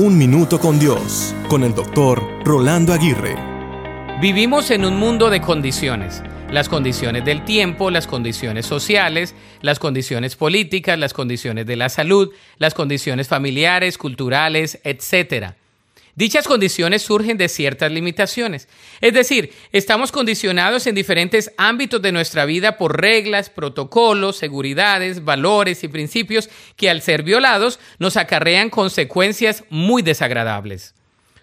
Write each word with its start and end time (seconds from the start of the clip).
Un 0.00 0.16
Minuto 0.16 0.60
con 0.60 0.78
Dios, 0.78 1.34
con 1.48 1.64
el 1.64 1.74
doctor 1.74 2.22
Rolando 2.44 2.92
Aguirre. 2.92 3.34
Vivimos 4.20 4.70
en 4.70 4.84
un 4.84 4.96
mundo 4.96 5.28
de 5.28 5.40
condiciones. 5.40 6.22
Las 6.52 6.68
condiciones 6.68 7.24
del 7.24 7.44
tiempo, 7.44 7.90
las 7.90 8.06
condiciones 8.06 8.64
sociales, 8.64 9.34
las 9.60 9.80
condiciones 9.80 10.36
políticas, 10.36 10.96
las 11.00 11.12
condiciones 11.12 11.66
de 11.66 11.74
la 11.74 11.88
salud, 11.88 12.30
las 12.58 12.74
condiciones 12.74 13.26
familiares, 13.26 13.98
culturales, 13.98 14.78
etc. 14.84 15.54
Dichas 16.18 16.48
condiciones 16.48 17.02
surgen 17.02 17.38
de 17.38 17.48
ciertas 17.48 17.92
limitaciones. 17.92 18.66
Es 19.00 19.14
decir, 19.14 19.52
estamos 19.70 20.10
condicionados 20.10 20.88
en 20.88 20.96
diferentes 20.96 21.52
ámbitos 21.56 22.02
de 22.02 22.10
nuestra 22.10 22.44
vida 22.44 22.76
por 22.76 23.00
reglas, 23.00 23.50
protocolos, 23.50 24.36
seguridades, 24.36 25.24
valores 25.24 25.84
y 25.84 25.86
principios 25.86 26.50
que 26.74 26.90
al 26.90 27.02
ser 27.02 27.22
violados 27.22 27.78
nos 28.00 28.16
acarrean 28.16 28.68
consecuencias 28.68 29.62
muy 29.70 30.02
desagradables. 30.02 30.92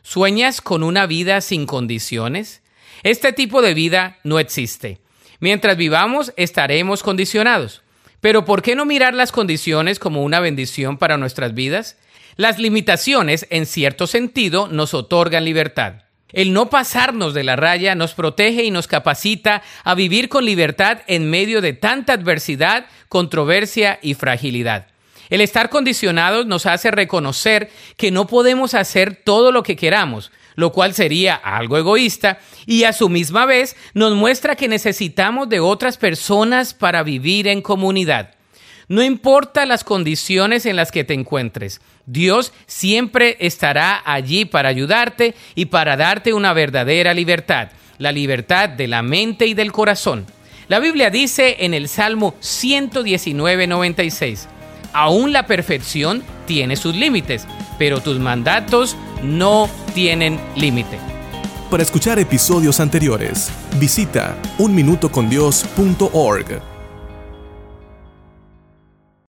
¿Sueñas 0.01 0.59
con 0.59 0.83
una 0.83 1.05
vida 1.05 1.39
sin 1.39 1.67
condiciones? 1.67 2.61
Este 3.01 3.31
tipo 3.31 3.61
de 3.61 3.73
vida 3.73 4.19
no 4.25 4.39
existe. 4.39 4.99
Mientras 5.39 5.77
vivamos 5.77 6.33
estaremos 6.35 7.01
condicionados. 7.01 7.81
Pero 8.19 8.43
¿por 8.43 8.61
qué 8.61 8.75
no 8.75 8.83
mirar 8.83 9.13
las 9.13 9.31
condiciones 9.31 9.99
como 9.99 10.21
una 10.21 10.41
bendición 10.41 10.97
para 10.97 11.15
nuestras 11.15 11.53
vidas? 11.53 11.95
Las 12.37 12.59
limitaciones, 12.59 13.47
en 13.49 13.65
cierto 13.65 14.07
sentido, 14.07 14.67
nos 14.67 14.93
otorgan 14.93 15.45
libertad. 15.45 16.03
El 16.33 16.51
no 16.51 16.69
pasarnos 16.69 17.33
de 17.33 17.45
la 17.45 17.55
raya 17.55 17.95
nos 17.95 18.13
protege 18.13 18.65
y 18.65 18.71
nos 18.71 18.87
capacita 18.87 19.61
a 19.85 19.95
vivir 19.95 20.27
con 20.27 20.43
libertad 20.43 20.97
en 21.07 21.29
medio 21.29 21.61
de 21.61 21.71
tanta 21.71 22.11
adversidad, 22.11 22.87
controversia 23.07 23.99
y 24.01 24.15
fragilidad. 24.15 24.87
El 25.29 25.39
estar 25.39 25.69
condicionados 25.69 26.45
nos 26.45 26.65
hace 26.65 26.91
reconocer 26.91 27.71
que 27.95 28.11
no 28.11 28.27
podemos 28.27 28.73
hacer 28.73 29.15
todo 29.15 29.53
lo 29.53 29.63
que 29.63 29.77
queramos, 29.77 30.33
lo 30.55 30.73
cual 30.73 30.93
sería 30.93 31.35
algo 31.35 31.77
egoísta, 31.77 32.39
y 32.65 32.83
a 32.83 32.91
su 32.91 33.07
misma 33.07 33.45
vez 33.45 33.77
nos 33.93 34.13
muestra 34.13 34.57
que 34.57 34.67
necesitamos 34.67 35.47
de 35.47 35.61
otras 35.61 35.95
personas 35.95 36.73
para 36.73 37.01
vivir 37.01 37.47
en 37.47 37.61
comunidad. 37.61 38.35
No 38.87 39.03
importa 39.03 39.65
las 39.65 39.83
condiciones 39.83 40.67
en 40.67 40.75
las 40.75 40.91
que 40.91 41.03
te 41.03 41.15
encuentres, 41.15 41.81
Dios 42.05 42.53
siempre 42.67 43.35
estará 43.39 44.03
allí 44.05 44.45
para 44.45 44.69
ayudarte 44.69 45.33
y 45.55 45.65
para 45.65 45.97
darte 45.97 46.33
una 46.33 46.53
verdadera 46.53 47.15
libertad, 47.15 47.69
la 47.97 48.11
libertad 48.11 48.69
de 48.69 48.87
la 48.87 49.01
mente 49.01 49.47
y 49.47 49.55
del 49.55 49.71
corazón. 49.71 50.27
La 50.67 50.77
Biblia 50.79 51.09
dice 51.09 51.55
en 51.59 51.73
el 51.73 51.87
Salmo 51.87 52.35
119.96, 52.41 54.45
aún 54.93 55.33
la 55.33 55.47
perfección 55.47 56.23
tiene 56.45 56.75
sus 56.75 56.95
límites, 56.95 57.47
pero 57.79 58.01
tus 58.01 58.19
mandatos 58.19 58.95
no 59.23 59.67
tienen 59.95 60.39
límite. 60.55 60.99
Para 61.71 61.81
escuchar 61.81 62.19
episodios 62.19 62.79
anteriores, 62.79 63.49
visita 63.79 64.37
unminutocondios.org. 64.59 66.74